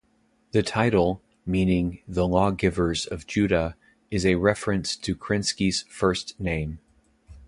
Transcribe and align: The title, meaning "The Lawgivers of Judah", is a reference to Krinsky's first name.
The 0.51 0.63
title, 0.63 1.21
meaning 1.45 1.99
"The 2.07 2.27
Lawgivers 2.27 3.05
of 3.05 3.27
Judah", 3.27 3.75
is 4.09 4.25
a 4.25 4.33
reference 4.33 4.95
to 4.95 5.15
Krinsky's 5.15 5.83
first 5.89 6.39
name. 6.39 6.79